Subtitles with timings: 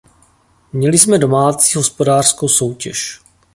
[0.73, 3.21] Měli jsme domácí hospodářskou soutěž.